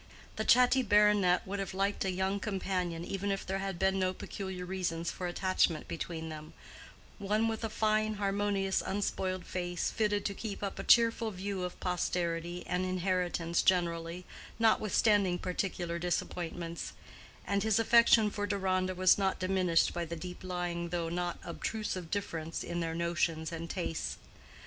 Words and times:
The 0.35 0.43
chatty 0.45 0.81
baronet 0.81 1.45
would 1.45 1.59
have 1.59 1.75
liked 1.75 2.03
a 2.05 2.09
young 2.09 2.39
companion 2.39 3.05
even 3.05 3.31
if 3.31 3.45
there 3.45 3.59
had 3.59 3.77
been 3.77 3.99
no 3.99 4.13
peculiar 4.15 4.65
reasons 4.65 5.11
for 5.11 5.27
attachment 5.27 5.87
between 5.87 6.29
them: 6.29 6.53
one 7.19 7.47
with 7.47 7.63
a 7.63 7.69
fine 7.69 8.15
harmonious 8.15 8.81
unspoiled 8.83 9.45
face 9.45 9.91
fitted 9.91 10.25
to 10.25 10.33
keep 10.33 10.63
up 10.63 10.79
a 10.79 10.83
cheerful 10.83 11.29
view 11.29 11.61
of 11.63 11.79
posterity 11.79 12.63
and 12.65 12.83
inheritance 12.83 13.61
generally, 13.61 14.25
notwithstanding 14.57 15.37
particular 15.37 15.99
disappointments; 15.99 16.93
and 17.45 17.61
his 17.61 17.77
affection 17.77 18.31
for 18.31 18.47
Deronda 18.47 18.95
was 18.95 19.19
not 19.19 19.37
diminished 19.37 19.93
by 19.93 20.03
the 20.03 20.15
deep 20.15 20.43
lying 20.43 20.89
though 20.89 21.09
not 21.09 21.37
obtrusive 21.45 22.09
difference 22.09 22.63
in 22.63 22.79
their 22.79 22.95
notions 22.95 23.51
and 23.51 23.69
tastes. 23.69 24.17